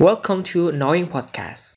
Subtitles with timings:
[0.00, 1.76] Welcome to Knowing Podcast.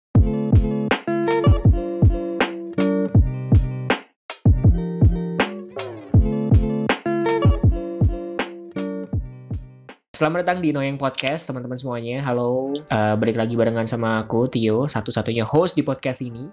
[10.16, 12.24] Selamat datang di Knowing Podcast, teman-teman semuanya.
[12.24, 16.48] Halo, uh, balik lagi barengan sama aku, Tio, satu-satunya host di podcast ini.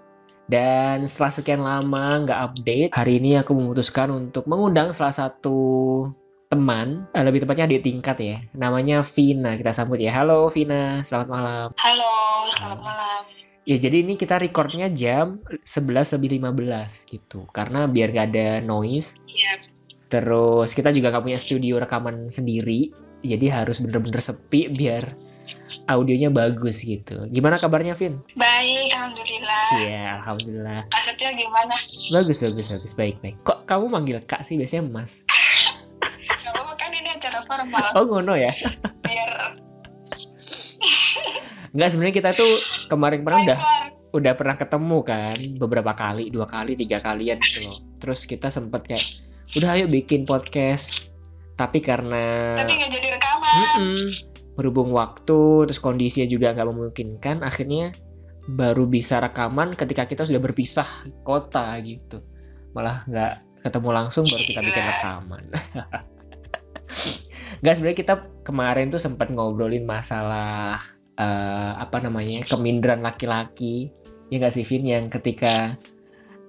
[0.51, 6.03] Dan setelah sekian lama nggak update, hari ini aku memutuskan untuk mengundang salah satu
[6.51, 8.37] teman, uh, lebih tepatnya adik tingkat ya.
[8.51, 10.11] Namanya Vina, kita sambut ya.
[10.11, 11.67] Halo Vina, selamat malam.
[11.79, 12.11] Halo,
[12.51, 13.21] selamat malam.
[13.63, 17.47] Ya jadi ini kita recordnya jam 11 lebih 15 gitu.
[17.55, 19.23] Karena biar gak ada noise.
[19.31, 19.63] Iya,
[20.11, 22.91] Terus kita juga gak punya studio rekaman sendiri.
[23.23, 25.07] Jadi harus bener-bener sepi biar
[25.87, 27.31] audionya bagus gitu.
[27.31, 28.19] Gimana kabarnya Vin?
[28.35, 29.61] baik, alhamdulillah.
[29.71, 30.81] Cia, alhamdulillah.
[31.07, 31.75] Setia gimana?
[32.11, 32.91] Bagus, bagus, bagus.
[32.97, 33.39] Baik, baik.
[33.47, 34.59] Kok kamu manggil kak sih?
[34.59, 35.23] Biasanya mas.
[37.51, 37.87] Formal.
[37.99, 38.55] Oh ngono ya?
[39.03, 39.59] Biar
[41.75, 42.53] Enggak sebenarnya kita tuh
[42.87, 43.59] kemarin pernah udah
[44.11, 48.83] udah pernah ketemu kan beberapa kali dua kali tiga kalian gitu loh terus kita sempet
[48.83, 49.07] kayak
[49.55, 51.15] udah ayo bikin podcast
[51.55, 53.55] tapi karena Tapi nggak jadi rekaman.
[53.55, 53.95] Mm-mm.
[54.59, 57.95] berhubung waktu terus kondisinya juga nggak memungkinkan akhirnya
[58.51, 60.87] baru bisa rekaman ketika kita sudah berpisah
[61.23, 62.19] kota gitu
[62.75, 65.43] malah nggak ketemu langsung baru kita bikin rekaman
[67.61, 70.81] nggak sebenarnya kita kemarin tuh sempat ngobrolin masalah
[71.15, 73.93] eh, apa namanya keminderan laki-laki.
[74.33, 74.83] Ya nggak sih Vin?
[74.83, 75.75] Yang ketika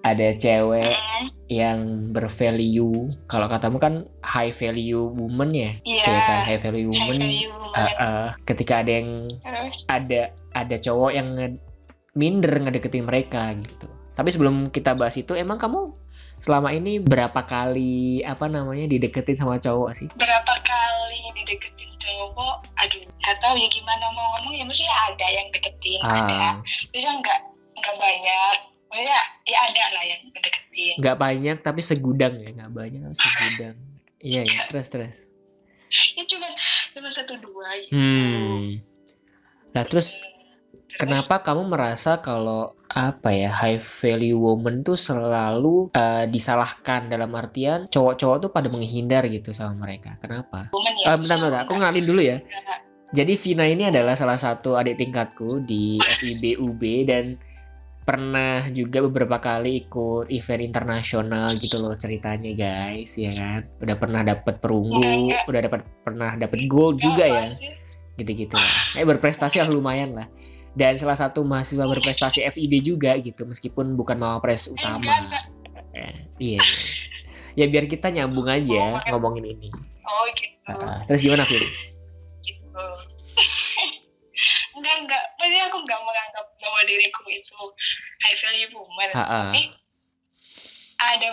[0.02, 0.98] ada cewek
[1.46, 3.06] yang bervalue.
[3.30, 5.70] Kalau katamu kan high value woman ya?
[5.86, 7.20] Ya kan high value High woman.
[7.22, 7.96] value Uh, banget.
[8.04, 9.08] uh, ketika ada yang
[9.40, 10.20] Terus, ada
[10.52, 11.60] ada cowok yang nge-
[12.12, 13.88] minder ngedeketin mereka gitu.
[14.12, 15.96] Tapi sebelum kita bahas itu, emang kamu
[16.36, 20.08] selama ini berapa kali apa namanya dideketin sama cowok sih?
[20.12, 20.91] berapa kali
[22.22, 22.56] cowok?
[22.78, 24.64] Aduh, nggak tahu ya gimana mau ngomong ya.
[24.64, 26.36] Maksudnya ada yang deketin, ada.
[26.38, 26.54] Ah,
[26.94, 27.40] Maksudnya nggak
[27.82, 28.56] nggak banyak.
[28.92, 30.94] Maksudnya ya ada lah yang deketin.
[31.02, 33.76] nggak banyak tapi segudang ya, nggak banyak tapi segudang.
[34.22, 35.16] Iya ya, terus terus.
[36.14, 36.46] Ya cuma
[36.94, 37.74] cuma satu dua.
[37.74, 37.90] Gitu.
[37.90, 38.78] Hmm.
[39.74, 40.22] Nah terus
[40.98, 47.88] kenapa kamu merasa kalau apa ya high value woman tuh selalu uh, disalahkan dalam artian
[47.88, 50.12] cowok-cowok tuh pada menghindar gitu sama mereka?
[50.20, 50.68] Kenapa?
[50.76, 51.06] Woman ya.
[51.12, 52.38] Ah, bentar, bentar, aku ngalin dulu ya.
[53.12, 57.36] Jadi Vina ini adalah salah satu adik tingkatku di FIB UB dan
[58.02, 64.26] pernah juga beberapa kali ikut event internasional gitu loh ceritanya guys ya kan udah pernah
[64.26, 67.70] dapat perunggu Enggak, udah dapat pernah dapat gold juga ya sih.
[68.18, 70.26] gitu-gitu lah eh berprestasi lah lumayan lah
[70.72, 75.04] dan salah satu mahasiswa berprestasi FIB juga gitu meskipun bukan mawapres utama.
[75.92, 76.60] Eh, iya iya.
[77.52, 79.68] ya biar kita nyambung aja ngomongin ini
[80.02, 80.72] Oh gitu.
[80.72, 81.62] Ah, terus gimana Vin?
[82.42, 82.84] gitu.
[84.76, 87.58] enggak enggak, maksudnya aku enggak menganggap bahwa diriku itu
[88.26, 89.10] high value woman.
[89.14, 89.48] Ah, ah.
[89.54, 89.68] Eh,
[90.98, 91.28] ada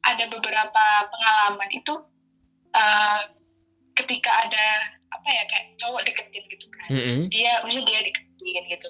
[0.00, 1.94] ada beberapa pengalaman itu
[2.72, 3.20] eh,
[4.00, 4.66] ketika ada
[5.10, 6.88] apa ya kayak cowok deketin gitu kan.
[6.88, 7.18] Mm-mm.
[7.28, 8.88] Dia maksudnya dia deketin gitu.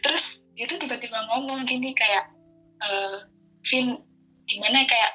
[0.00, 0.24] Terus
[0.54, 2.30] dia tuh tiba-tiba ngomong gini kayak
[2.82, 3.16] eh
[3.64, 3.96] Vin
[4.44, 5.12] gimana kayak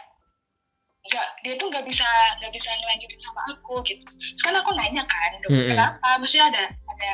[1.10, 2.06] nggak dia tuh nggak bisa
[2.38, 4.04] nggak bisa ngelanjutin sama aku gitu.
[4.04, 5.70] Terus kan aku nanya kan "Dok, Mm-mm.
[5.72, 6.10] kenapa?
[6.22, 7.10] Maksudnya ada ada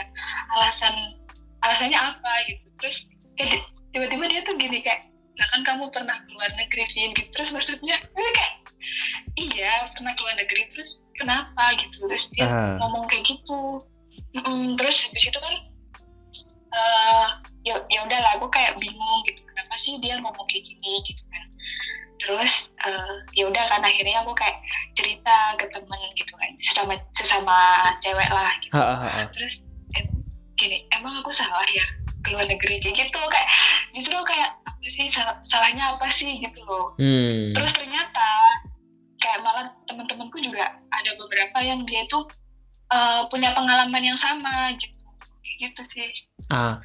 [0.57, 0.93] alasan
[1.63, 2.31] alasannya apa?
[2.49, 2.65] Gitu.
[2.81, 2.97] Terus
[3.37, 3.61] kayak
[3.93, 5.05] tiba-tiba dia tuh gini kayak
[5.35, 7.29] lah kan kamu pernah keluar negeri Vin gitu.
[7.31, 8.53] Terus maksudnya kayak
[9.35, 11.75] iya pernah keluar negeri terus kenapa?
[11.75, 11.99] Gitu.
[12.03, 12.75] Terus dia Ah.
[12.79, 13.83] ngomong kayak gitu.
[14.35, 15.55] Mm-mm, terus habis itu kan
[16.75, 17.27] eh
[17.65, 21.43] ya ya udahlah aku kayak bingung gitu kenapa sih dia ngomong kayak gini gitu kan.
[22.19, 22.53] Terus
[22.83, 24.59] eh, ya udah kan akhirnya aku kayak
[24.95, 27.59] cerita ke temen gitu kan sesama sesama
[28.03, 28.73] cewek lah gitu.
[28.75, 29.65] Ha, ha, ha, terus
[29.95, 30.07] em,
[30.55, 31.85] gini emang aku salah ya
[32.23, 32.79] ke luar negeri?
[32.83, 33.47] Kayak gitu kayak
[33.95, 36.93] justru kayak apa sih sal- salahnya apa sih gitu loh.
[36.99, 37.51] Hmm.
[37.55, 38.27] terus ternyata
[39.17, 42.19] kayak malah teman-temanku juga ada beberapa yang dia itu
[42.93, 44.94] eh, punya pengalaman yang sama gitu
[45.57, 46.05] gitu sih
[46.47, 46.81] Ah,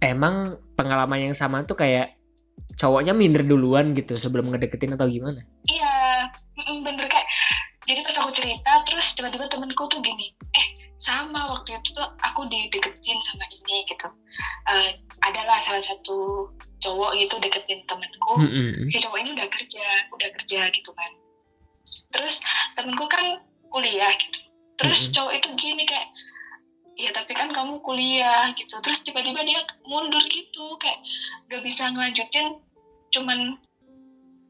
[0.00, 2.18] emang pengalaman yang sama tuh kayak
[2.74, 5.42] cowoknya minder duluan gitu sebelum ngedeketin atau gimana?
[5.66, 7.26] iya mm, bener kayak
[7.88, 10.66] jadi pas aku cerita terus tiba-tiba temenku tuh gini eh
[10.98, 14.08] sama waktu itu tuh aku dideketin sama ini gitu
[14.68, 14.90] Eh,
[15.24, 16.46] adalah salah satu
[16.78, 18.86] cowok gitu deketin temenku Mm-mm.
[18.86, 21.10] si cowok ini udah kerja udah kerja gitu kan
[22.12, 22.38] terus
[22.76, 23.42] temenku kan
[23.72, 24.38] kuliah gitu
[24.78, 25.14] terus Mm-mm.
[25.16, 26.06] cowok itu gini kayak
[26.98, 28.76] ya tapi kan kamu kuliah gitu.
[28.82, 30.74] Terus tiba-tiba dia mundur gitu.
[30.82, 30.98] Kayak
[31.48, 32.58] gak bisa ngelanjutin
[33.14, 33.56] cuman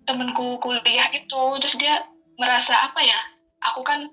[0.08, 1.42] temenku kuliah itu.
[1.60, 2.02] Terus dia
[2.40, 3.20] merasa apa ya?
[3.70, 4.08] Aku kan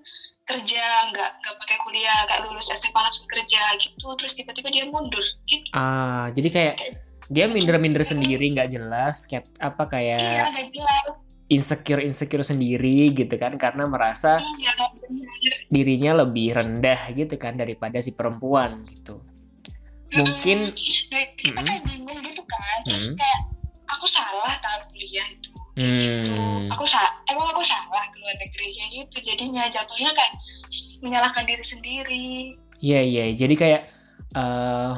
[0.45, 4.07] kerja nggak nggak pakai kuliah nggak lulus SMA langsung kerja gitu.
[4.19, 5.71] Terus tiba-tiba dia mundur gitu.
[5.73, 6.75] Ah jadi kayak
[7.25, 13.37] dia minder-minder sendiri nggak jelas kayak apa kayak iya nggak jelas insecure insecure sendiri gitu
[13.37, 14.73] kan karena merasa iya
[15.69, 19.21] dirinya lebih rendah gitu kan daripada si perempuan gitu.
[20.15, 23.17] Mungkin Nah, kita kayak bingung gitu kan terus Mm.
[23.19, 23.41] kayak
[23.85, 28.89] aku salah tak kuliah itu hmm, aku salah emang aku salah ke luar negeri kayak
[28.95, 29.15] gitu.
[29.21, 30.33] Jadinya jatuhnya kayak
[31.05, 32.29] menyalahkan diri sendiri.
[32.81, 33.25] Iya iya.
[33.37, 33.81] Jadi kayak
[34.33, 34.91] eh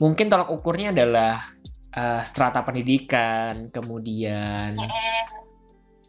[0.00, 1.44] mungkin tolak ukurnya adalah
[1.92, 5.43] eh, strata pendidikan kemudian Mm-mm.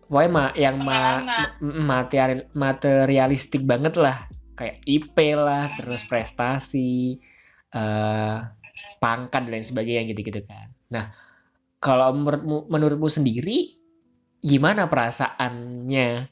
[0.08, 1.48] Pokoknya ma- yang ma- Pengalaman.
[1.62, 4.18] m- material materialistik banget lah.
[4.56, 7.20] Kayak IP lah terus prestasi
[7.76, 8.38] eh
[8.96, 10.72] pangkat dan lain sebagainya gitu-gitu kan.
[10.90, 11.12] Nah
[11.78, 13.76] kalau menurutmu, menurutmu sendiri
[14.42, 16.32] gimana perasaannya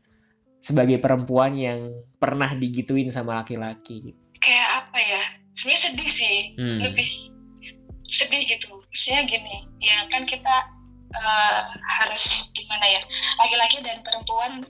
[0.64, 4.16] sebagai perempuan yang pernah digituin sama laki-laki?
[4.40, 5.24] Kayak apa ya?
[5.54, 6.38] Sebenarnya sedih sih.
[6.58, 6.80] Hmm.
[6.90, 7.10] lebih
[8.08, 8.72] sedih gitu.
[8.72, 10.73] Maksudnya gini ya kan kita
[11.14, 11.62] eh,
[12.02, 13.02] harus gimana ya
[13.38, 14.66] laki-laki dan perempuan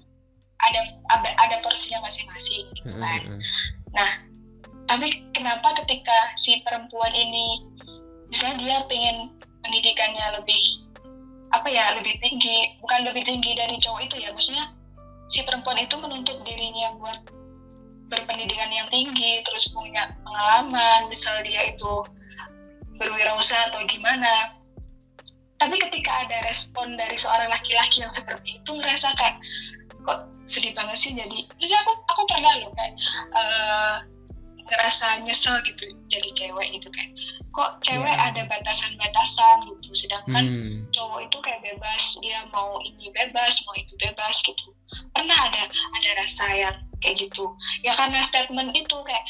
[0.63, 0.81] ada
[1.11, 3.21] ada, ada porsinya masing-masing gitu kan.
[3.95, 4.11] hmm,
[4.87, 7.63] tapi kenapa ketika si perempuan ini
[8.27, 9.31] misalnya dia pengen
[9.63, 10.63] pendidikannya lebih
[11.53, 14.73] apa ya lebih tinggi bukan lebih tinggi dari cowok itu ya maksudnya
[15.29, 17.19] si perempuan itu menuntut dirinya buat
[18.09, 21.93] berpendidikan yang tinggi terus punya pengalaman misal dia itu
[22.97, 24.57] berwirausaha atau gimana
[25.57, 29.37] tapi ketika ada respon dari seorang laki-laki yang seperti itu ngerasa kayak
[30.03, 32.93] kok sedih banget sih jadi misalnya aku aku pernah loh kayak
[33.31, 33.95] eh,
[34.63, 37.11] ngerasa nyesel gitu jadi cewek gitu kayak
[37.51, 38.31] kok cewek Ya.
[38.31, 40.75] ada batasan-batasan gitu sedangkan hmm.
[40.95, 44.71] cowok itu kayak bebas dia mau ini bebas mau itu bebas gitu
[45.11, 47.51] pernah ada ada rasa yang kayak gitu
[47.83, 49.23] ya karena statement itu kayak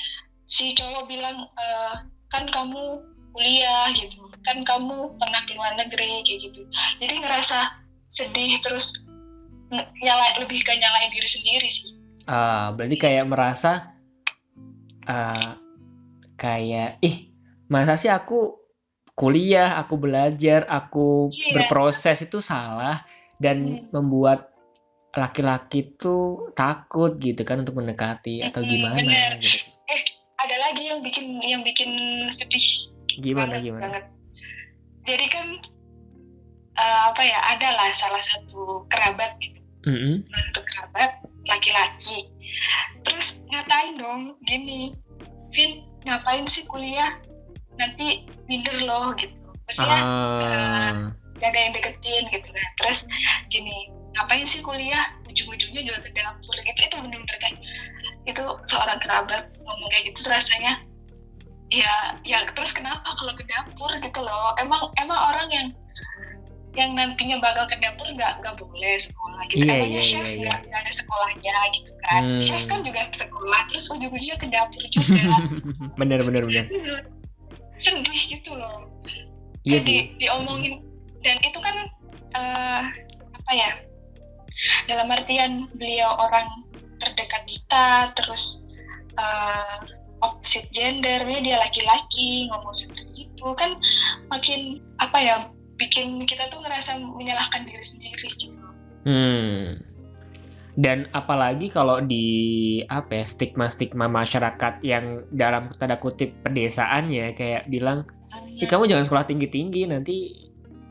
[0.46, 1.94] si cowok bilang "Eh,
[2.30, 3.02] kan kamu
[3.34, 6.62] kuliah gitu kan kamu pernah ke luar negeri kayak gitu
[7.00, 9.07] jadi ngerasa sedih terus
[10.04, 11.90] nyala lebih ke nyalain diri sendiri sih
[12.24, 13.92] Ah, berarti kayak merasa
[15.04, 15.60] ah,
[16.40, 17.36] kayak ih
[17.68, 18.56] masa sih aku
[19.13, 21.51] kuliah, aku belajar, aku Iya.
[21.54, 22.98] berproses itu salah
[23.38, 23.90] dan Hmm.
[23.94, 24.50] membuat
[25.13, 29.38] laki-laki itu takut gitu kan untuk mendekati atau Mm-mm, gimana bener.
[29.45, 29.57] gitu.
[30.44, 31.92] ada lagi yang bikin yang bikin
[32.34, 32.66] sedih
[33.22, 33.81] Gimana banget, gimana?
[33.86, 34.04] banget.
[35.04, 35.48] Jadi kan
[36.80, 40.24] eh, apa ya ada lah salah satu kerabat gitu, Mm-mm.
[40.28, 41.12] salah satu kerabat
[41.48, 42.32] laki-laki.
[43.04, 44.96] Terus ngatain dong gini,
[45.52, 47.20] Vin ngapain sih kuliah?
[47.76, 49.36] Nanti minder loh gitu.
[49.68, 50.92] Maksudnya Ah,
[51.40, 52.70] gak ada yang deketin gitu kan.
[52.80, 53.08] Terus
[53.52, 55.04] gini, ngapain sih kuliah?
[55.28, 56.80] Ujung-ujungnya juga ke dapur gitu.
[56.80, 57.58] Itu bener-bener kayak
[58.24, 60.80] itu seorang kerabat ngomong kayak gitu rasanya
[61.74, 64.54] ya ya terus kenapa kalau ke dapur gitu loh?
[64.62, 65.68] Emang emang orang yang
[66.74, 69.66] yang nantinya bakal ke dapur nggak nggak boleh sekolah gitu.
[69.66, 72.22] Iya, Emangnya iya, chef iya, nggak nggak ada sekolahnya gitu kan?
[72.22, 72.42] Hmm.
[72.42, 75.34] chef kan juga sekolah terus ujung-ujungnya ke dapur juga.
[76.02, 76.66] Bener bener bener.
[77.84, 78.90] sedih gitu loh.
[79.66, 79.94] Iya Kayak sih.
[79.98, 80.74] di- diomongin
[81.22, 81.76] dan itu kan
[82.34, 82.81] eh,
[83.38, 83.72] apa ya?
[84.86, 86.46] Dalam artian beliau orang
[87.02, 88.69] terdekat kita terus
[89.18, 89.78] eh,
[90.24, 93.75] opposite gender dia dia laki-laki ngomong seperti itu kan
[94.31, 95.36] makin apa ya
[95.76, 98.64] bikin kita tuh ngerasa menyalahkan diri sendiri gitu
[99.04, 99.76] Hmm.
[100.74, 107.69] Dan apalagi kalau di apa ya stigma-stigma masyarakat yang dalam tanda kutip pedesaan ya kayak
[107.69, 108.09] bilang,
[108.57, 110.33] "Ih, kamu jangan sekolah tinggi-tinggi nanti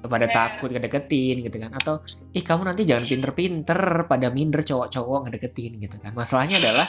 [0.06, 0.34] pada Bener.
[0.38, 1.98] takut ngedeketin gitu kan." Atau,
[2.30, 6.86] "Ih, kamu nanti jangan pinter-pinter pada minder cowok-cowok ngedeketin gitu kan." Masalahnya adalah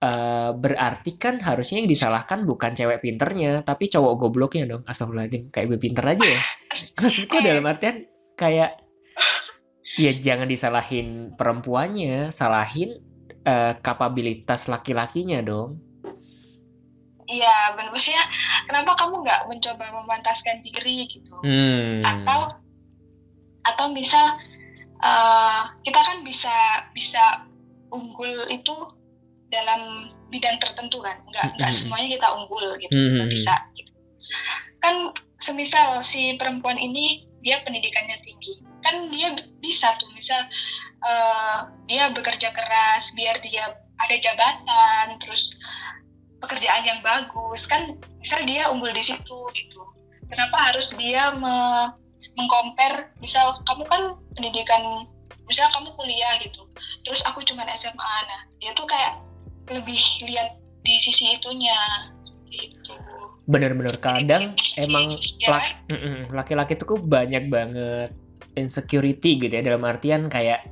[0.00, 4.82] eh, berarti kan harusnya yang disalahkan bukan cewek pinternya, tapi cowok gobloknya dong.
[4.84, 6.40] Astagfirullahaladzim, kayak gue pinter aja ya.
[7.02, 8.80] Maksudku dalam artian kayak
[9.94, 12.98] ya jangan disalahin perempuannya, salahin
[13.42, 15.78] eh, kapabilitas laki-lakinya dong.
[17.24, 18.20] iya benar maksudnya
[18.68, 22.04] kenapa kamu nggak mencoba memantaskan diri gitu Hmm.
[22.04, 22.52] atau
[23.64, 24.36] atau misal
[25.00, 26.52] eh, kita kan bisa
[26.92, 27.48] bisa
[27.88, 28.76] unggul itu
[29.54, 31.22] dalam bidang tertentu kan.
[31.30, 33.92] Nggak nggak semuanya kita unggul gitu nggak bisa gitu.
[34.80, 38.58] kan semisal si perempuan ini dia pendidikannya tinggi.
[38.82, 39.32] Kan dia
[39.62, 40.42] bisa tuh misal
[41.06, 45.54] eh, dia bekerja keras biar dia ada jabatan terus
[46.42, 47.70] pekerjaan yang bagus.
[47.70, 49.80] Kan misal dia unggul di situ gitu.
[50.26, 51.54] Kenapa harus dia me
[52.34, 54.02] mengcompare misal kamu kan
[54.34, 55.06] pendidikan
[55.44, 56.64] misal kamu kuliah gitu
[57.04, 59.20] terus aku cuman SMA nah dia tuh kayak
[59.70, 61.76] lebih lihat di sisi itunya
[62.52, 62.92] itu
[63.44, 65.12] bener-bener kadang emang
[66.32, 68.12] laki-laki tuh banyak banget
[68.56, 70.64] insecurity gitu ya dalam artian kayak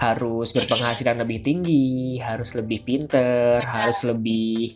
[0.00, 4.72] harus berpenghasilan lebih tinggi, harus lebih pinter, harus lebih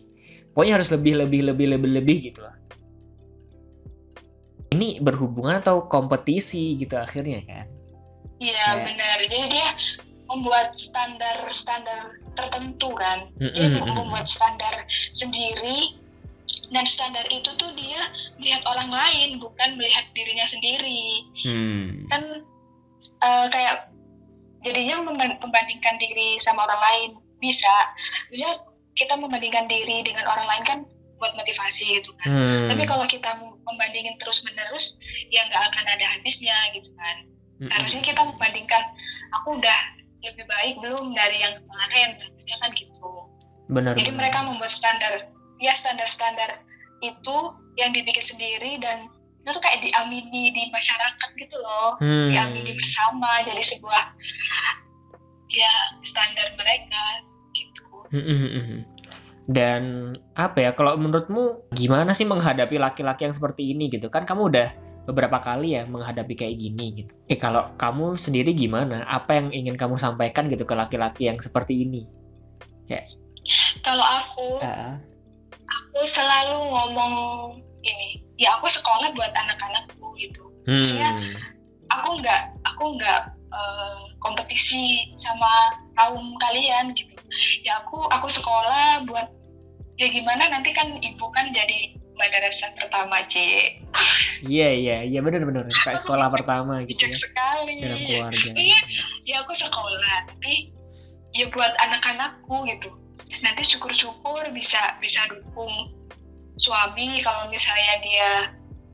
[0.52, 2.56] pokoknya harus lebih lebih lebih lebih lebih gitu lah.
[4.74, 7.66] Ini berhubungan atau kompetisi gitu akhirnya kan?
[8.42, 9.16] Iya benar.
[9.24, 9.68] Jadi dia
[10.34, 13.30] membuat standar-standar tertentu kan.
[13.38, 14.82] Dia membuat standar
[15.14, 15.94] sendiri
[16.74, 18.10] dan standar itu tuh dia
[18.42, 21.22] melihat orang lain bukan melihat dirinya sendiri.
[21.46, 21.82] Hmm.
[22.10, 22.22] Kan
[23.22, 23.94] eh, kayak
[24.66, 27.94] jadinya memban- membandingkan diri sama orang lain bisa.
[28.34, 28.58] Bisa
[28.94, 30.78] kita membandingkan diri dengan orang lain kan
[31.22, 32.34] buat motivasi gitu kan.
[32.34, 32.66] Hmm.
[32.74, 34.98] Tapi kalau kita membandingin terus menerus
[35.30, 37.34] ya nggak akan ada habisnya gitu kan
[37.70, 38.82] harusnya kita membandingkan
[39.40, 39.78] aku udah
[40.24, 43.10] lebih baik belum dari yang kemarin harusnya kan gitu
[43.68, 43.92] benar.
[43.96, 44.20] jadi benar.
[44.24, 45.12] mereka membuat standar
[45.60, 46.64] ya standar-standar
[47.04, 47.36] itu
[47.76, 49.06] yang dibikin sendiri dan
[49.44, 52.32] itu tuh kayak diamini di masyarakat gitu loh Hmm.
[52.32, 54.04] diamini bersama jadi sebuah
[55.52, 57.02] ya standar mereka
[57.52, 58.94] gitu Mm-mm-mm.
[59.44, 64.48] Dan apa ya kalau menurutmu gimana sih menghadapi laki-laki yang seperti ini gitu kan kamu
[64.48, 64.68] udah
[65.04, 67.12] beberapa kali ya menghadapi kayak gini gitu.
[67.28, 69.04] Eh kalau kamu sendiri gimana?
[69.04, 72.08] Apa yang ingin kamu sampaikan gitu ke laki-laki yang seperti ini?
[73.84, 74.96] kalau aku Ah,
[75.68, 77.14] aku selalu ngomong
[77.84, 81.36] ini ya aku sekolah buat anak-anakku gitu Maksudnya, hmm.
[81.92, 83.20] aku nggak aku nggak
[83.52, 87.12] eh, kompetisi sama kaum kalian gitu
[87.62, 89.28] ya aku aku sekolah buat
[90.00, 93.36] ya gimana nanti kan ibu kan jadi madrasah pertama C
[94.44, 97.16] Iya iya iya benar-benar kayak sekolah pertama gitu ya.
[97.16, 97.80] sekali.
[97.80, 98.50] Dalam keluarga.
[98.54, 98.78] Iya.
[99.24, 100.74] ya aku sekolah tapi
[101.34, 102.90] ya buat anak-anakku gitu.
[103.40, 105.90] Nanti syukur-syukur bisa bisa dukung
[106.60, 108.30] suami kalau misalnya dia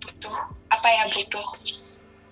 [0.00, 0.36] butuh
[0.72, 1.44] apa ya butuh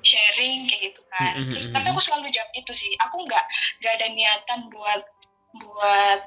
[0.01, 1.35] sharing kayak gitu kan.
[1.53, 2.93] Terus tapi aku selalu jawab itu sih.
[3.09, 3.45] Aku nggak
[3.83, 5.03] nggak ada niatan buat
[5.59, 6.21] buat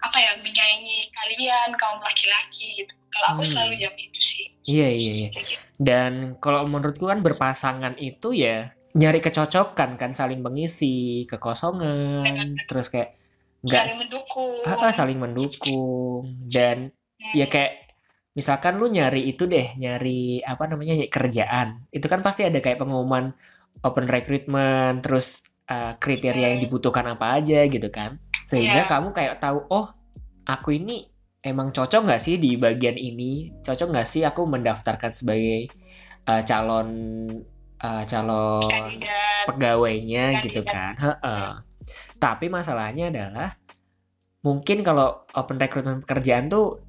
[0.00, 3.50] apa ya menyaingi kalian kaum laki-laki gitu kalau aku Hmm.
[3.50, 5.28] selalu jawab itu sih Iya iya iya.
[5.32, 5.56] gitu.
[5.76, 13.14] Dan kalau menurutku kan berpasangan itu ya nyari kecocokan kan saling mengisi kekosongan terus kayak
[13.60, 16.90] nggak saling mendukung Ah, ah, saling mendukung dan
[17.20, 17.36] Hmm.
[17.36, 17.92] ya kayak
[18.32, 22.78] misalkan lu nyari itu deh nyari apa namanya ya, kerjaan itu kan pasti ada kayak
[22.78, 23.34] pengumuman
[23.82, 28.90] open recruitment terus uh, kriteria yang dibutuhkan apa aja gitu kan sehingga Iya.
[28.90, 29.86] kamu kayak tahu oh
[30.44, 31.06] aku ini
[31.40, 35.70] emang cocok nggak sih di bagian ini cocok nggak sih aku mendaftarkan sebagai
[36.28, 36.88] uh, calon
[37.80, 40.92] uh, calon kandidat pegawainya gitu kan.
[40.98, 41.16] Kandidat.
[41.22, 41.48] Heeh.
[42.20, 43.56] Tapi masalahnya adalah
[44.44, 46.84] mungkin kalau open recruitment pekerjaan tuh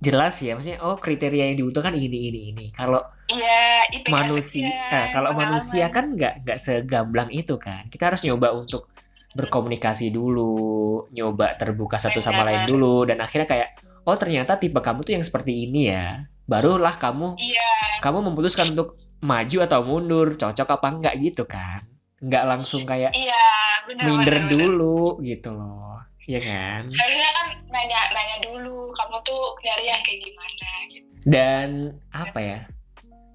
[0.00, 2.66] jelas ya maksudnya oh kriteria yang dibutuhkan ini ini ini.
[2.72, 5.58] Kalau iya IPS manusia aja, nah, kalau pengalaman.
[5.60, 7.88] manusia kan nggak nggak segamblang itu kan.
[7.88, 8.88] Kita harus nyoba untuk
[9.36, 13.68] berkomunikasi dulu, nyoba terbuka satu sama lain dulu dan akhirnya kayak
[14.08, 16.28] oh ternyata tipe kamu tuh yang seperti ini ya.
[16.48, 21.84] Barulah kamu iya kamu memutuskan untuk maju atau mundur, cocok apa enggak gitu kan.
[22.24, 23.44] Nggak langsung kayak iya
[23.84, 24.50] benar minder benar.
[24.52, 26.00] dulu gitu loh.
[26.28, 26.82] Iya kan?
[26.92, 31.08] Harusnya kan nanya nanya dulu kamu tuh nyari yang kayak gimana gitu.
[31.24, 31.68] Dan
[32.12, 32.58] apa ya?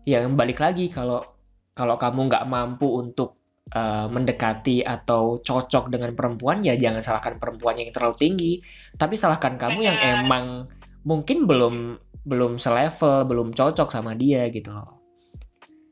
[0.05, 1.25] Yang balik lagi kalau
[1.73, 3.41] kalau kamu nggak mampu untuk
[3.73, 8.53] eh, mendekati atau cocok dengan perempuan ya jangan salahkan perempuan yang terlalu tinggi,
[8.93, 10.69] tapi salahkan kamu yang emang
[11.01, 11.97] mungkin belum
[12.29, 15.01] belum selevel, belum cocok sama dia gitu loh.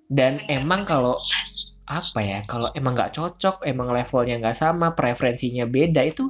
[0.06, 1.18] Dan Benar, emang kalau
[1.92, 6.30] apa ya kalau emang nggak cocok emang levelnya nggak sama preferensinya beda itu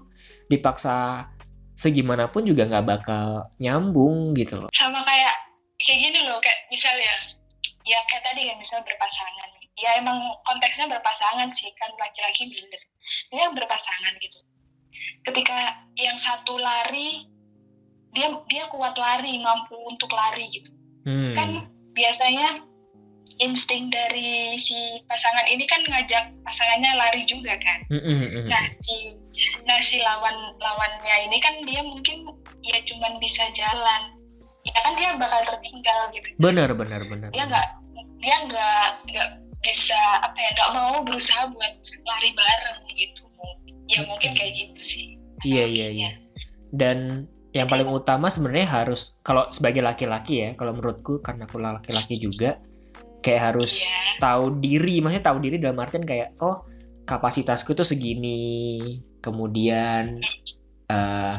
[0.51, 1.27] dipaksa
[1.79, 5.35] segimanapun juga nggak bakal nyambung gitu loh Sama kayak
[5.79, 7.39] kayak gini loh kayak misalnya
[7.85, 9.49] ya kayak tadi kan misal berpasangan.
[9.79, 12.81] Ya emang konteksnya berpasangan sih kan laki-laki minder.
[13.33, 14.39] Dia berpasangan gitu.
[15.25, 17.25] Ketika yang satu lari
[18.11, 20.69] dia dia kuat lari, mampu untuk lari gitu.
[21.01, 21.33] Hmm.
[21.33, 21.49] kan
[21.97, 22.61] biasanya
[23.41, 24.77] insting dari si
[25.09, 27.81] pasangan ini kan ngajak pasangannya lari juga kan.
[27.89, 28.45] Mm, mm, mm.
[28.45, 29.17] Nah si
[29.63, 32.25] nah si lawan lawannya ini kan dia mungkin
[32.61, 34.01] ya cuman bisa jalan.
[34.61, 36.27] Ya kan dia bakal tertinggal gitu.
[36.37, 37.67] benar benar benar Dia nggak
[38.21, 39.29] dia nggak nggak
[39.61, 41.73] bisa apa ya nggak mau berusaha buat
[42.05, 43.23] lari bareng gitu.
[43.89, 45.05] Ya mungkin kayak gitu sih.
[45.41, 46.11] iya iya iya
[46.71, 52.15] dan yang paling utama sebenarnya harus kalau sebagai laki-laki ya kalau menurutku karena aku laki-laki
[52.15, 52.61] juga
[53.19, 54.21] kayak harus Iya.
[54.23, 56.63] tahu diri maksudnya tahu diri dalam artian kayak oh
[57.11, 58.79] kapasitasku tuh segini.
[59.19, 60.23] Kemudian
[60.87, 61.35] eh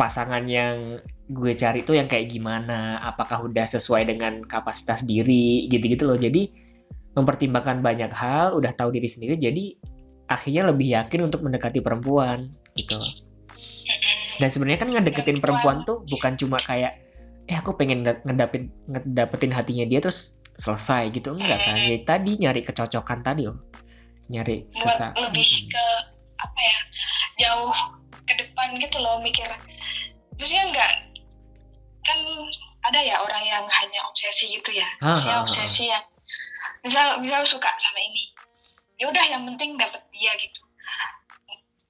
[0.00, 0.96] pasangan yang
[1.28, 3.04] gue cari tuh yang kayak gimana?
[3.04, 5.68] Apakah udah sesuai dengan kapasitas diri?
[5.68, 6.16] Gitu-gitu loh.
[6.16, 6.64] Jadi
[7.14, 9.78] mempertimbangkan banyak hal udah tahu diri sendiri jadi
[10.26, 12.98] akhirnya lebih yakin untuk mendekati perempuan gitu
[14.42, 16.98] dan sebenarnya kan ngedeketin perempuan tuh bukan cuma kayak
[17.46, 21.36] eh aku pengen ngedapin ngedapetin hatinya dia terus selesai gitu.
[21.36, 21.76] Enggak kan?
[21.82, 23.73] Ya tadi nyari kecocokan tadi loh
[24.32, 25.86] nyari sesa lebih ke
[26.40, 26.78] apa ya
[27.44, 27.74] jauh
[28.24, 29.48] ke depan gitu loh mikir.
[30.36, 30.90] Maksudnya enggak
[32.04, 32.18] kan
[32.84, 34.88] ada ya orang yang hanya obsesi gitu ya.
[35.00, 36.04] Maksudnya obsesi yang
[36.84, 38.32] misal misal suka sama ini.
[39.00, 40.60] Ya udah yang penting dapet dia gitu.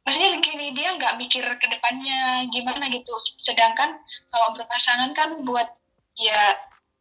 [0.05, 3.15] Maksudnya gini dia nggak mikir ke depannya gimana gitu.
[3.41, 3.99] Sedangkan
[4.31, 5.67] kalau berpasangan kan buat
[6.15, 6.55] ya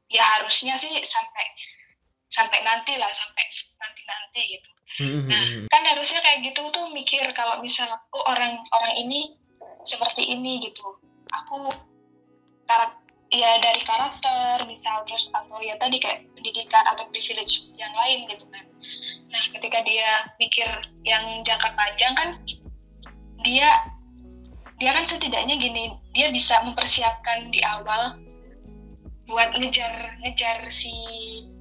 [0.10, 1.46] ya harusnya sih sampai
[2.30, 3.44] sampai nanti lah sampai
[3.78, 4.73] nanti nanti gitu.
[5.02, 9.34] Nah kan harusnya kayak gitu tuh mikir kalau misal aku orang orang ini
[9.84, 10.86] seperti ini gitu.
[11.34, 11.66] Aku
[12.70, 13.02] karak
[13.34, 18.46] ya dari karakter misal terus atau ya tadi kayak pendidikan atau privilege yang lain gitu
[18.54, 18.66] kan.
[19.34, 20.70] Nah ketika dia mikir
[21.02, 22.30] yang jangka panjang kan
[23.42, 23.70] dia
[24.78, 28.18] dia kan setidaknya gini dia bisa mempersiapkan di awal
[29.34, 30.94] buat ngejar ngejar si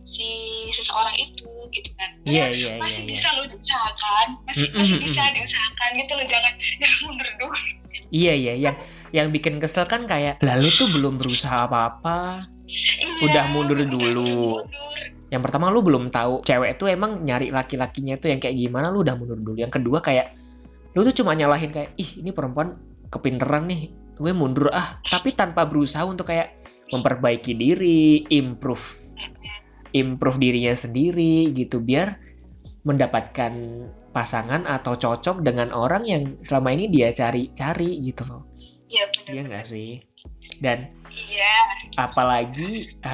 [0.04, 0.28] si
[0.68, 2.82] seseorang itu gitu kan Iya iya iya.
[2.84, 3.16] masih iya.
[3.16, 5.32] bisa lo diusahakan masih Mm, mm, masih bisa mm.
[5.40, 7.56] diusahakan gitu loh jangan jangan mundur dulu
[8.12, 8.76] Iya iya yang
[9.08, 12.44] yang bikin kesel kan kayak lalu tuh belum berusaha apa-apa.
[12.68, 14.60] Iya, Udah mundur udah dulu.
[14.60, 15.00] mundur.
[15.32, 19.00] Yang pertama lu belum tahu cewek itu emang nyari laki-lakinya itu yang kayak gimana lu
[19.00, 19.56] udah mundur dulu.
[19.56, 20.36] Yang kedua kayak
[20.92, 22.76] lu tuh cuma nyalahin kayak ih ini perempuan
[23.08, 26.61] kepinteran nih gue mundur ah tapi tanpa berusaha untuk kayak
[26.92, 29.16] memperbaiki diri, improve
[29.92, 32.16] improve dirinya sendiri gitu biar
[32.82, 33.52] mendapatkan
[34.10, 38.42] pasangan atau cocok dengan orang yang selama ini dia cari-cari gitu loh.
[38.92, 39.90] iya benar Iya nggak sih?
[40.60, 41.54] Dan iya
[41.96, 42.84] apalagi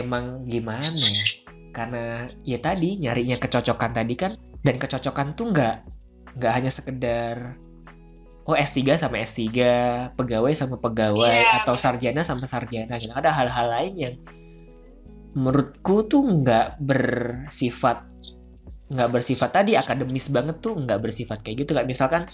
[0.00, 1.26] emang gimana ya?
[1.74, 5.76] Karena ya tadi nyarinya kecocokan tadi kan dan kecocokan tuh nggak
[6.38, 7.58] nggak hanya sekedar
[8.44, 9.40] oh S3 sama S3,
[10.14, 11.64] pegawai sama pegawai Iya.
[11.64, 13.12] atau sarjana sama sarjana gitu.
[13.16, 14.14] Ada hal-hal lain yang
[15.34, 18.06] menurutku tuh nggak bersifat
[18.84, 22.30] nggak bersifat tadi akademis banget tuh nggak bersifat kayak gitu kayak misalkan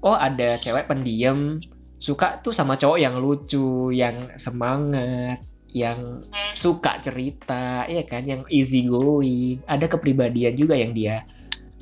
[0.00, 1.60] oh ada cewek pendiam
[2.00, 5.42] suka tuh sama cowok yang lucu yang semangat
[5.74, 6.24] yang
[6.56, 11.26] suka cerita ya kan yang easy going ada kepribadian juga yang dia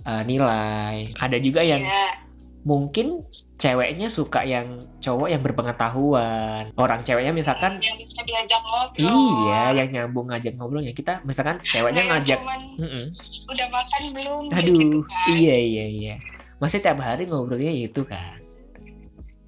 [0.03, 2.19] uh, nilai ada juga yang iya.
[2.67, 3.23] mungkin
[3.57, 6.69] ceweknya suka yang cowok yang berpengetahuan.
[6.77, 9.01] Orang ceweknya misalkan yang bisa diajak ngobrol.
[9.01, 13.05] Iya yang nyambung ngajak ngobrolnya kita misalkan ceweknya Kayak ngajak cuman Mm-mm.
[13.49, 15.27] udah makan belum kayak aduh gitu kan.
[15.33, 16.15] iya iya iya.
[16.61, 18.37] Masih tiap hari ngobrolnya itu kan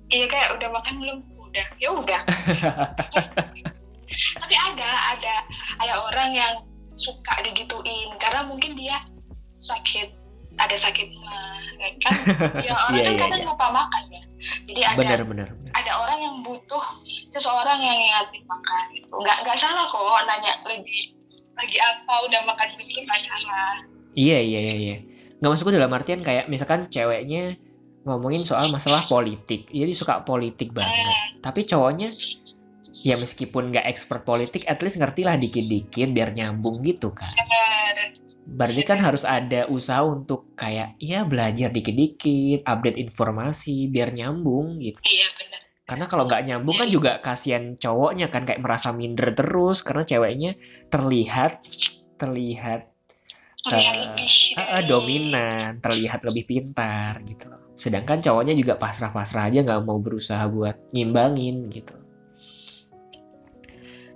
[0.09, 1.19] iya kayak udah makan belum?
[1.49, 1.67] Udah.
[1.77, 2.21] Ya udah.
[4.41, 5.35] Tapi ada ada
[5.77, 6.55] ada orang yang
[6.97, 8.99] suka digituin karena mungkin dia
[9.61, 10.28] sakit
[10.59, 12.13] ada sakit mah ya kan?
[12.67, 13.49] Ya orang Iya, kan iya, kadang iya.
[13.49, 14.23] lupa makan ya.
[14.67, 15.73] Jadi ada benar benar benar.
[15.75, 16.85] ada orang yang butuh
[17.27, 19.15] seseorang yang ngingetin makan gitu.
[19.15, 21.15] Nggak nggak salah kok nanya lagi
[21.55, 23.73] lagi apa udah makan belum nggak salah.
[24.15, 24.97] Iya iya iya iya.
[25.39, 27.55] Nggak masukku dalam artian kayak misalkan ceweknya
[28.03, 29.71] ngomongin soal masalah politik.
[29.71, 30.95] Jadi suka politik banget.
[30.99, 32.11] Hmm, tapi cowoknya
[32.99, 37.31] ya meskipun nggak expert politik at least ngerti lah dikit-dikit biar nyambung gitu kan.
[37.31, 37.97] Bener.
[38.49, 44.97] Berarti kan harus ada usaha untuk kayak ya belajar dikit-dikit update informasi biar nyambung gitu.
[45.05, 45.61] Iya benar.
[45.85, 50.53] Karena kalau nggak nyambung kan juga kasihan cowoknya kan kayak merasa minder terus karena ceweknya
[50.89, 51.61] terlihat
[52.17, 52.89] terlihat
[53.59, 57.77] terlihat Eh, lebih dari- dominan terlihat lebih pintar gitu loh.
[57.77, 61.95] Sedangkan cowoknya juga pasrah-pasrah aja nggak mau berusaha buat ngimbangin gitu.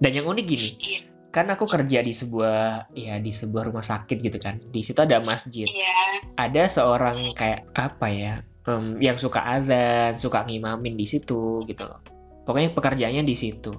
[0.03, 1.01] Dan yang unik gini Iya.
[1.33, 4.61] Kan aku kerja di sebuah ya di sebuah rumah sakit gitu kan.
[4.69, 5.65] Di situ ada masjid.
[5.65, 6.29] Iya.
[6.37, 8.35] Ada seorang kayak apa ya
[8.69, 12.05] em, yang suka azan suka ngimamin di situ gitu loh.
[12.45, 13.73] Pokoknya pekerjaannya di situ.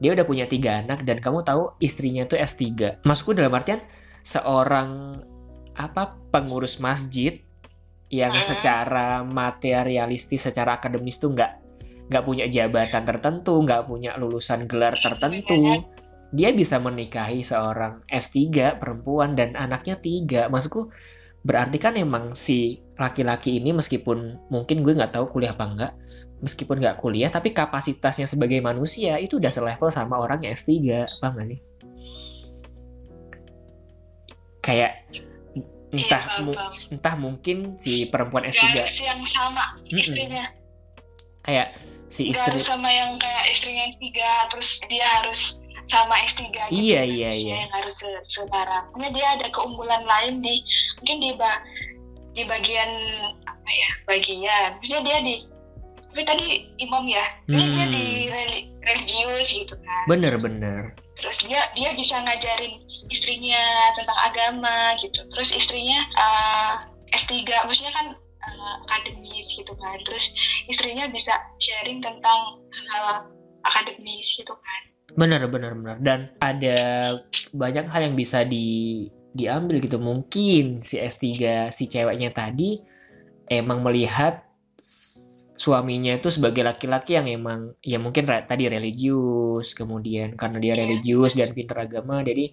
[0.00, 3.84] Dia udah punya tiga anak dan kamu tahu istrinya tuh S3 maksudku dalam artian
[4.24, 5.20] seorang
[5.76, 7.40] apa pengurus masjid
[8.10, 8.42] yang Hmm.
[8.42, 11.52] secara materialistis secara akademis tuh nggak
[12.10, 15.84] nggak punya jabatan tertentu nggak punya lulusan gelar tertentu
[16.30, 20.46] dia bisa menikahi seorang S3 perempuan dan anaknya tiga.
[20.46, 20.90] Maksudku
[21.42, 25.92] berarti kan emang si laki-laki ini meskipun mungkin gue nggak tahu kuliah apa enggak
[26.40, 30.72] meskipun nggak kuliah tapi kapasitasnya sebagai manusia itu udah selevel sama orang yang S3
[31.20, 31.60] paham gak sih?
[34.60, 34.92] Kayak
[35.90, 36.60] entah iya, mu-
[36.92, 40.44] entah mungkin si perempuan S3 Galaksi yang sama istrinya.
[41.42, 41.74] Kayak
[42.10, 44.06] si istri harus sama yang kayak istrinya S3
[44.54, 45.60] terus dia harus
[45.90, 46.70] sama S3 gitu.
[46.70, 47.54] Iya, iya, iya.
[47.66, 50.62] yang harus se- setara Pokoknya dia ada keunggulan lain di
[51.02, 51.62] mungkin di ba-
[52.30, 52.90] di bagian
[53.42, 54.78] apa ya bagian.
[54.78, 55.34] Maksudnya dia di
[56.10, 56.46] tapi tadi
[56.82, 57.94] imam ya ini dia Hmm.
[57.94, 60.04] di reli- religius gitu kan.
[60.06, 62.80] Bener-bener terus dia dia bisa ngajarin
[63.12, 63.60] istrinya
[63.92, 65.20] tentang agama gitu.
[65.28, 66.72] Terus istrinya uh,
[67.12, 69.98] S3 maksudnya kan uh, akademis gitu kan.
[70.06, 70.32] Terus
[70.66, 73.26] istrinya bisa sharing tentang hal
[73.60, 74.82] akademis gitu kan
[75.14, 75.96] bener bener bener.
[76.02, 76.78] Dan ada
[77.50, 79.98] banyak hal yang bisa di diambil gitu.
[80.02, 82.78] Mungkin si S3 si ceweknya tadi
[83.50, 84.46] emang melihat
[85.60, 90.88] suaminya itu sebagai laki-laki yang emang ya mungkin ra- tadi religius kemudian karena dia Iya.
[90.88, 92.48] religius dan pintar agama jadi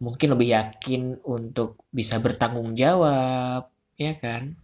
[0.00, 3.68] mungkin lebih yakin untuk bisa bertanggung jawab
[4.00, 4.56] ya kan?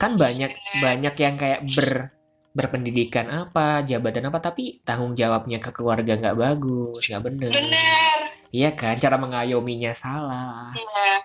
[0.00, 2.13] Kan banyak banyak yang kayak ber
[2.54, 7.50] berpendidikan apa jabatan apa tapi tanggung jawabnya ke keluarga nggak bagus nggak bener.
[7.50, 8.18] Bener.
[8.54, 10.70] Iya kan cara mengayominya salah.
[10.70, 11.18] Iya.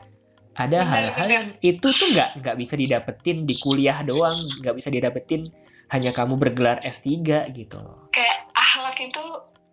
[0.60, 1.36] Ada Bener, hal-hal bener.
[1.38, 5.46] yang itu tuh nggak nggak bisa didapetin di kuliah doang nggak bisa didapetin
[5.94, 7.08] hanya kamu bergelar S3
[7.54, 8.10] gitu loh.
[8.10, 9.24] Kayak akhlak itu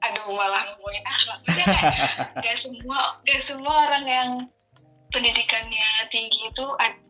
[0.04, 1.40] aduh malah ngomongin akhlak
[2.44, 4.30] gak semua gak semua orang yang
[5.10, 6.64] pendidikannya tinggi itu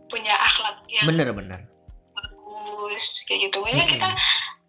[0.09, 1.61] punya akhlak yang bener-bener
[2.77, 3.59] bagus kayak gitu.
[3.65, 4.09] Maksudnya kita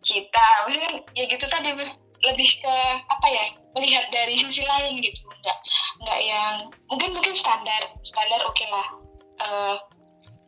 [0.07, 2.03] kita maksudnya ya gitu tadi mas.
[2.17, 3.45] Lebih ke apa ya
[3.77, 5.21] melihat dari sisi lain gitu.
[5.29, 5.57] Nggak
[6.01, 6.55] nggak yang
[6.89, 8.87] mungkin mungkin standar standar oke lah.
[9.37, 9.75] Eh,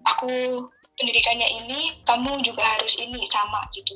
[0.10, 0.66] aku
[0.98, 3.94] pendidikannya ini kamu juga harus ini sama gitu.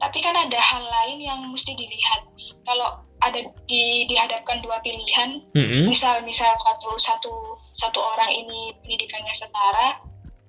[0.00, 2.28] Tapi kan ada hal lain yang mesti dilihat.
[2.68, 5.92] Kalau ada di dihadapkan dua pilihan Mm-mm.
[5.92, 7.32] misal misal satu satu
[7.76, 10.00] satu orang ini pendidikannya setara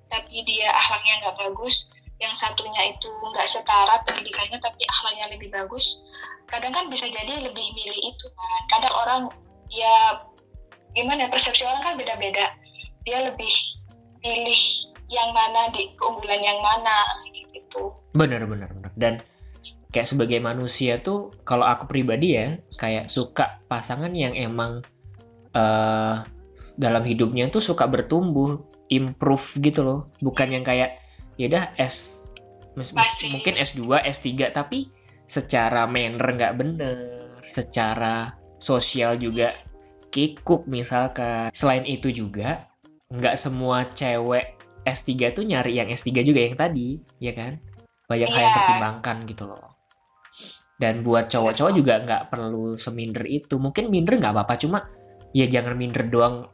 [0.08, 6.06] tapi dia akhlaknya nggak bagus yang satunya itu nggak setara pendidikannya tapi akhlaknya lebih bagus
[6.52, 8.60] kadang kan bisa jadi lebih milih itu kan.
[8.68, 9.22] Kadang orang
[9.72, 10.20] ya
[10.92, 12.52] gimana ya, persepsi orang kan beda-beda.
[13.08, 13.52] Dia lebih
[14.20, 14.62] pilih
[15.08, 16.92] yang mana di keunggulan yang mana
[17.32, 17.96] gitu.
[18.12, 19.24] Bener-bener bener dan
[19.88, 24.84] kayak sebagai manusia tuh kalau aku pribadi ya kayak suka pasangan yang emang
[25.56, 26.16] eh
[26.76, 28.60] dalam hidupnya tuh suka bertumbuh
[28.92, 30.00] improve gitu loh.
[30.20, 31.00] Bukan yang kayak
[31.42, 32.30] ya udah S
[33.26, 34.86] mungkin S2 S3 tapi
[35.26, 36.96] secara manner nggak bener.
[37.42, 38.30] Secara
[38.62, 39.50] sosial juga
[40.14, 41.50] kikuk misalkan.
[41.50, 42.70] Selain itu juga
[43.10, 47.58] nggak semua cewek S3 tuh nyari yang S3 juga yang tadi ya kan?
[48.06, 48.58] Banyak hal yang Iya.
[48.62, 49.66] pertimbangkan gitu loh.
[50.78, 53.58] Dan buat cowok-cowok juga nggak perlu seminder itu.
[53.58, 54.78] Mungkin minder nggak apa-apa cuma
[55.32, 56.46] ya jangan minder doang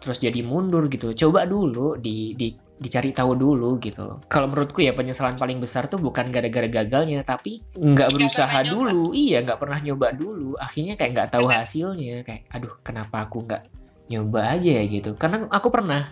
[0.00, 1.16] terus jadi mundur gitu.
[1.16, 4.18] Coba dulu di, di dicari tahu dulu gitu loh.
[4.26, 8.70] Kalau menurutku ya penyesalan paling besar tuh bukan gara-gara gagalnya tapi nggak berusaha nyoba.
[8.74, 9.04] dulu.
[9.14, 10.58] Iya nggak pernah nyoba dulu.
[10.58, 12.26] Akhirnya kayak nggak tahu hasilnya.
[12.26, 13.62] Kayak aduh kenapa aku nggak
[14.10, 14.84] nyoba aja ya?
[14.90, 15.14] gitu.
[15.14, 16.02] Karena aku pernah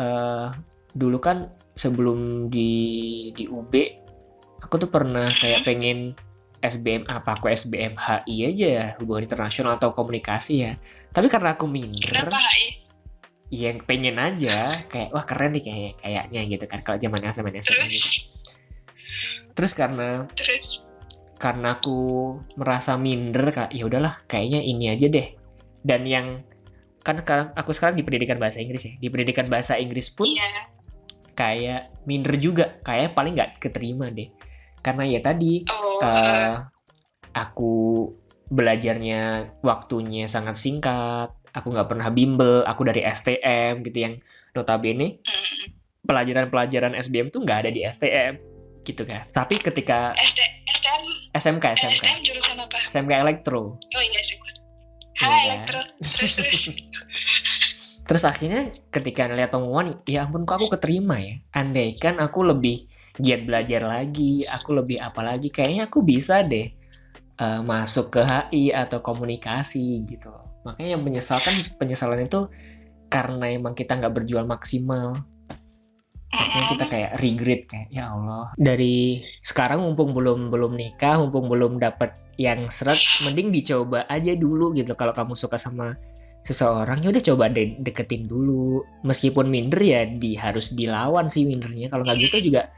[0.00, 0.48] eh
[0.96, 2.72] dulu kan sebelum di
[3.36, 3.72] di UB
[4.64, 6.16] aku tuh pernah kayak pengen
[6.60, 10.72] SBM apa aku SBM HI aja ya hubungan internasional atau komunikasi ya.
[11.12, 12.79] Tapi karena aku minder kenapa HI
[13.50, 14.86] yang pengen aja.
[14.86, 18.18] Kayak wah keren nih kayak kayaknya gitu kan kalau zaman SMA SMA gitu terus?
[19.50, 20.86] terus karena terus?
[21.36, 21.98] karena aku
[22.60, 25.28] merasa minder kak ya udahlah kayaknya ini aja deh.
[25.80, 26.44] Dan yang
[27.00, 28.94] kan sekarang aku sekarang di pendidikan bahasa Inggris ya.
[29.00, 30.68] Di pendidikan bahasa Inggris pun iya.
[31.32, 32.78] kayak minder juga.
[32.84, 34.28] Kayak paling nggak keterima deh.
[34.84, 36.54] Karena ya tadi oh eh,
[37.32, 37.72] aku
[38.50, 44.14] belajarnya waktunya sangat singkat aku nggak pernah bimbel aku dari STM gitu yang
[44.56, 45.20] notabene
[46.04, 48.34] pelajaran-pelajaran SBM tuh nggak ada di STM
[48.82, 49.28] gitu kan.
[49.30, 50.40] Tapi ketika SD,
[50.80, 51.02] STM
[51.36, 52.78] SMK SMK STM jurusan apa?
[52.88, 53.76] SMK elektro.
[53.76, 54.46] Oh iya SMK
[55.20, 55.44] Iya Hai kan?
[55.46, 55.80] elektro.
[56.00, 56.76] Terus terus.
[58.10, 61.38] Terus akhirnya ketika ngeliat pengumuman ya ampun kok aku keterima ya?
[61.54, 62.82] Andaikan aku lebih
[63.22, 66.74] giat belajar lagi aku lebih apa lagi kayaknya aku bisa deh
[67.38, 70.32] eh, masuk ke HI atau komunikasi gitu
[70.66, 72.48] makanya yang menyesalkan penyesalan itu
[73.10, 75.26] karena emang kita nggak berjual maksimal.
[76.30, 81.82] Makanya kita kayak regret kayak ya Allah dari sekarang mumpung belum belum nikah mumpung belum
[81.82, 84.94] dapat yang seret mending dicoba aja dulu gitu.
[84.94, 85.98] Kalau kamu suka sama
[86.46, 88.86] seseorang ya udah coba de- deketin dulu.
[89.02, 91.90] Meskipun minder ya di harus dilawan sih mindernya.
[91.90, 92.70] Kalau nggak gitu juga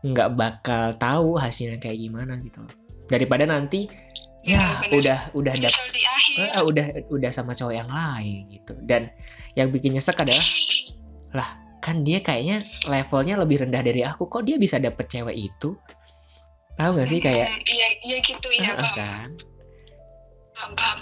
[0.00, 2.64] nggak bakal tahu hasilnya kayak gimana gitu.
[3.04, 3.84] Daripada nanti
[4.44, 4.60] ya
[4.92, 5.72] udah udah dap
[6.36, 8.76] eh, udah udah sama cowok yang lain gitu.
[8.84, 9.08] Dan
[9.56, 10.44] yang bikin nyesek adalah
[11.34, 11.48] lah
[11.80, 14.28] kan dia kayaknya levelnya lebih rendah dari aku.
[14.28, 15.76] Kok dia bisa dapet cewek itu?
[16.74, 18.94] Tahu nggak sih kayak Hmm, iya iya gitu ah, paham.
[18.98, 19.28] kan?
[20.54, 20.98] Paham, paham.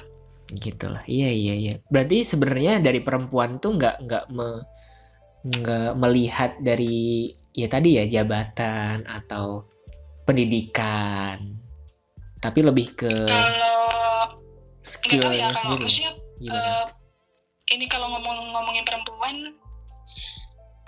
[0.53, 1.75] gitu lah iya iya iya.
[1.89, 4.69] Berarti sebenarnya dari perempuan tuh nggak nggak me,
[5.49, 9.65] nggak melihat dari ya tadi ya jabatan atau
[10.29, 11.62] pendidikan
[12.43, 14.27] tapi lebih ke kalau
[14.83, 15.83] skillnya ya kalau sendiri.
[15.87, 16.59] maksudnya gimana?
[16.59, 16.85] eh,
[17.71, 19.37] ini kalau ngomong ngomongin perempuan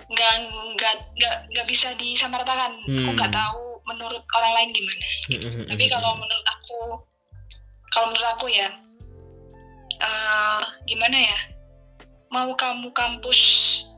[0.05, 0.33] nggak
[0.75, 3.15] nggak nggak nggak bisa disamaratakan aku Hmm.
[3.15, 5.05] nggak tahu menurut orang lain gimana.
[5.27, 5.63] Mm-mm.
[5.65, 6.79] tapi kalau menurut aku
[7.89, 8.69] kalau menurut aku ya
[9.95, 11.39] eh gimana ya?
[12.27, 13.39] Mau kamu kampus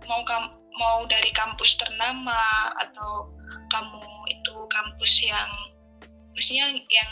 [0.06, 2.38] mau kam mau dari kampus ternama
[2.78, 3.34] atau
[3.68, 5.50] kamu itu kampus yang
[6.38, 7.12] maksudnya yang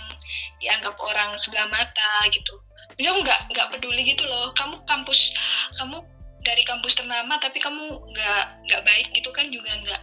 [0.61, 2.53] dianggap orang sebelah mata gitu.
[3.01, 4.53] Aku nggak nggak peduli gitu loh.
[4.53, 5.33] Kamu kampus
[5.81, 6.05] kamu
[6.45, 10.01] dari kampus ternama tapi kamu nggak nggak baik gitu kan juga nggak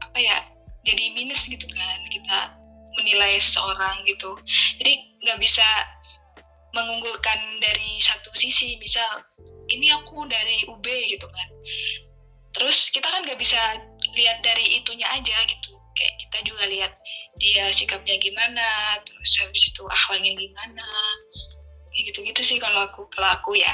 [0.00, 0.40] apa ya
[0.82, 2.56] jadi minus gitu kan kita
[2.98, 4.36] menilai seseorang gitu.
[4.80, 5.64] Jadi nggak bisa
[6.72, 9.24] mengunggulkan dari satu sisi misal
[9.68, 11.48] ini aku dari UB gitu kan.
[12.52, 13.60] Terus kita kan nggak bisa
[14.16, 15.72] lihat dari itunya aja gitu.
[15.92, 16.92] Kayak kita juga lihat
[17.40, 20.86] dia sikapnya gimana terus habis itu akhlaknya gimana
[21.92, 23.72] kayak gitu-gitu sih kalau aku kalau aku ya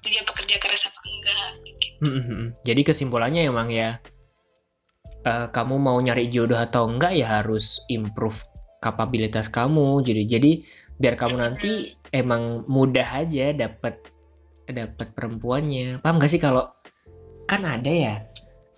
[0.00, 1.86] dia pekerja keras apa enggak gitu.
[2.00, 2.42] Mm-mm.
[2.64, 4.00] Jadi kesimpulannya emang ya
[5.28, 8.40] eh, kamu mau nyari jodoh atau enggak ya harus improve
[8.80, 10.00] kapabilitas kamu.
[10.00, 10.52] Jadi jadi
[10.96, 14.00] biar kamu nanti emang mudah aja dapat
[14.64, 16.00] dapat perempuannya.
[16.00, 16.64] Paham gak sih kalau
[17.44, 18.14] kan ada ya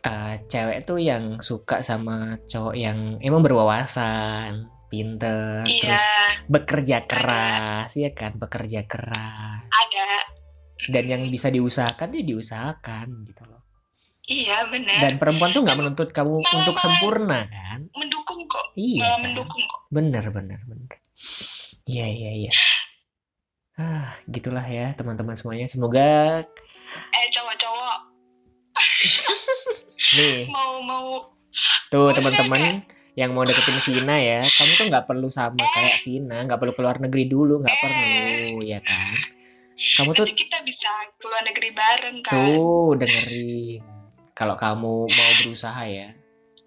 [0.02, 4.52] eh, cewek tuh yang suka sama cowok yang emang berwawasan,
[4.86, 6.04] pinter, iya terus
[6.46, 9.62] bekerja keras, ya kan, bekerja keras.
[9.64, 10.06] ada
[10.82, 13.62] Dan yang bisa diusahakan ya diusahakan gitu loh.
[14.24, 17.86] iya benar Dan perempuan tuh nggak menuntut kamu Malah- untuk sempurna kan?
[17.92, 19.00] mendukung kok Iya.
[19.00, 19.22] malah kan?
[19.24, 20.90] mendukung kok Bener bener bener.
[21.84, 22.52] Iya iya iya.
[23.74, 25.64] Ah, gitulah ya teman-teman semuanya.
[25.64, 26.38] Semoga
[27.10, 27.98] eh cowok-cowok
[30.16, 31.21] nih mau mau
[31.92, 36.57] tuh teman-teman yang mau deketin Vina ya, kamu tuh nggak perlu sama kayak Vina, nggak
[36.57, 39.12] perlu keluar negeri dulu, nggak perlu, ya kan?
[40.01, 40.88] Kamu tuh nanti kita bisa
[41.21, 43.83] keluar negeri bareng kan Tuh dengerin
[44.33, 46.09] kalau kamu mau berusaha ya.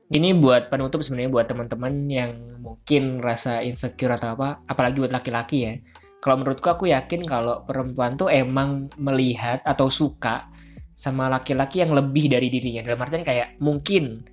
[0.05, 2.29] Ini buat penutup sebenarnya buat teman-teman yang
[2.61, 5.73] mungkin rasa insecure atau apa, apalagi buat laki-laki ya.
[6.21, 10.53] Kalau menurutku aku yakin kalau perempuan tuh emang melihat atau suka
[10.95, 12.87] sama laki-laki yang lebih dari dirinya.
[12.87, 14.23] Dalam artian kayak mungkin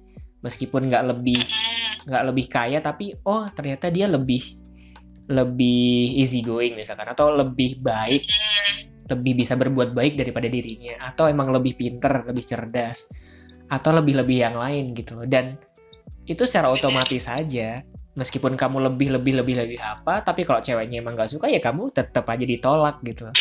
[0.42, 1.42] meskipun nggak lebih
[2.06, 4.42] nggak lebih kaya tapi oh ternyata dia lebih
[5.30, 8.26] lebih easy going misalkan atau lebih baik
[9.06, 13.12] lebih bisa berbuat baik daripada dirinya atau emang lebih pinter, lebih cerdas
[13.70, 15.56] atau lebih-lebih yang lain gitu loh dan
[16.26, 21.16] itu secara otomatis saja meskipun kamu lebih lebih lebih lebih apa tapi kalau ceweknya emang
[21.16, 23.34] gak suka ya kamu tetap aja ditolak gitu loh.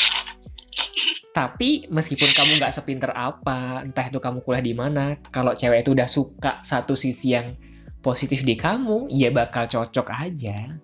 [1.32, 5.96] Tapi meskipun kamu nggak sepinter apa entah itu kamu kuliah di mana kalau cewek itu
[5.96, 7.56] udah suka satu sisi yang
[8.04, 10.76] positif di kamu ya bakal cocok aja.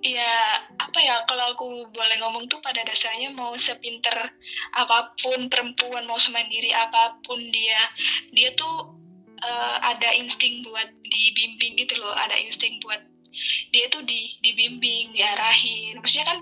[0.00, 0.34] Ya
[0.80, 4.16] apa ya kalau aku boleh ngomong tuh pada dasarnya mau sepinter
[4.74, 7.86] apa pun perempuan mau semandiri apa pun dia
[8.34, 8.96] dia tuh
[9.38, 12.98] eh, ada insting buat dibimbing gitu loh ada insting buat
[13.70, 16.02] dia tuh di dibimbing diarahin.
[16.02, 16.38] Maksudnya kan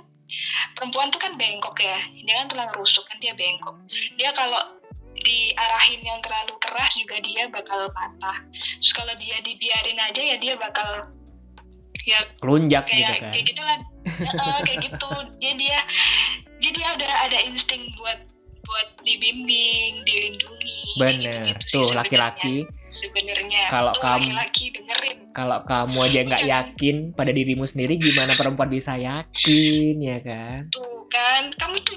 [0.77, 1.99] perempuan tuh kan bengkok ya.
[2.25, 3.77] Dia kan tulang rusuk kan dia bengkok.
[4.17, 4.79] Dia kalau
[5.19, 8.39] diarahin yang terlalu keras juga dia bakal patah.
[8.79, 11.03] Terus kalau dia dibiarin aja ya dia bakal
[12.07, 13.33] ya kelunjak gitu kayak kan.
[13.35, 13.77] kayak gitulah.
[14.09, 15.11] Heeh, kayak gitu.
[15.43, 15.79] Dia dia
[16.59, 18.28] jadi ada ada insting buat
[18.69, 21.57] buat dibimbing dilindungi bener.
[21.57, 25.19] gitu tuh laki-laki sebenarnya Kalau kamu- laki-laki dengerin.
[25.33, 30.69] kalau kamu aja nggak yakin pada dirimu sendiri gimana perempuan bisa yakin ya kan?
[30.69, 31.97] Tuh kan kamu tuh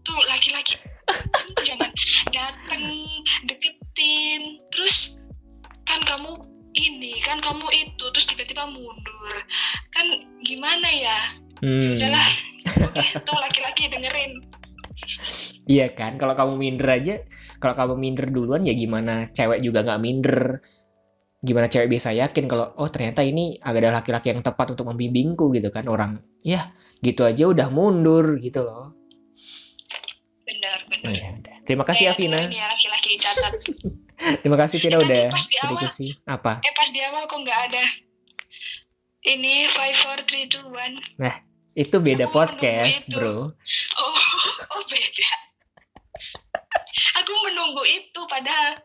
[0.00, 0.80] tuh laki-laki
[1.62, 1.90] jangan
[2.30, 2.84] dateng
[3.44, 4.40] deketin.
[4.70, 5.28] Terus
[5.82, 6.32] kan kamu
[6.72, 9.32] ini kan kamu itu terus tiba-tiba mundur.
[9.90, 10.06] Kan
[10.40, 11.18] gimana ya?
[11.58, 11.98] Hmm.
[11.98, 12.28] udahlah
[12.86, 14.38] oke tuh laki-laki dengerin
[15.68, 16.16] iya kan?
[16.16, 17.14] Kalau kamu minder aja
[17.60, 20.64] kalau kamu minder duluan ya gimana cewek juga nggak minder?
[21.38, 25.70] Gimana cewek bisa yakin kalau oh ternyata ini ada laki-laki yang tepat untuk membimbingku gitu
[25.70, 26.18] kan orang.
[26.42, 28.96] Ya gitu aja udah mundur gitu loh.
[30.42, 31.12] Benar benar.
[31.14, 31.56] Ya udah.
[31.62, 33.10] terima kasih ya Eh, Vina dengerin ya laki-laki
[34.42, 35.90] terima kasih Vina Eh, tapi udah
[36.26, 36.52] apa?
[36.64, 37.84] Eh pas di awal kok nggak ada.
[39.28, 40.96] Ini five four three two one.
[41.78, 43.14] Itu beda podcast itu.
[43.14, 43.46] bro.
[43.46, 44.18] Oh
[44.74, 45.47] oh beda
[47.18, 48.78] aku menunggu itu padahal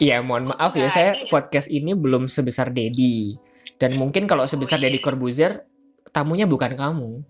[0.00, 1.28] Iya, mohon maaf ya, Nah, saya iya.
[1.28, 3.36] podcast ini belum sebesar Dedi.
[3.76, 5.64] Dan mungkin kalau sebesar Deddy Corbuzier,
[6.12, 7.10] tamunya bukan kamu.
[7.20, 7.24] oh,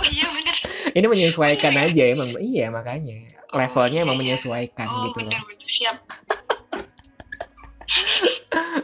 [0.00, 0.56] oh iya bener
[0.96, 2.32] Ini menyesuaikan aja emang.
[2.40, 3.36] Iya makanya.
[3.52, 5.28] Levelnya emang menyesuaikan oh gitu loh.
[5.28, 5.96] bener bener siap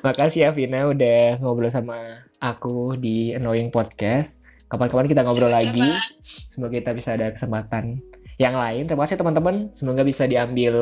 [0.05, 1.97] Makasih ya Vina udah ngobrol sama
[2.37, 4.45] aku di Annoying Podcast.
[4.69, 5.81] Kapan-kapan kita ngobrol lagi.
[6.21, 8.05] Semoga kita bisa ada kesempatan
[8.39, 8.87] yang lain.
[8.87, 9.71] Terima kasih teman-teman.
[9.75, 10.75] Semoga bisa diambil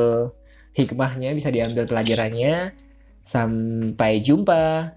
[0.77, 2.73] hikmahnya, bisa diambil pelajarannya.
[3.25, 4.96] Sampai jumpa.